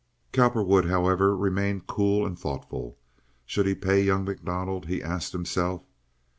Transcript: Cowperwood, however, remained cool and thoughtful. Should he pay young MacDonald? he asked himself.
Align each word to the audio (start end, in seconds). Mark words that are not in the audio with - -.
Cowperwood, 0.31 0.85
however, 0.85 1.37
remained 1.37 1.85
cool 1.85 2.25
and 2.25 2.39
thoughtful. 2.39 2.97
Should 3.45 3.67
he 3.67 3.75
pay 3.75 4.01
young 4.01 4.25
MacDonald? 4.25 4.87
he 4.87 4.99
asked 5.03 5.31
himself. 5.31 5.83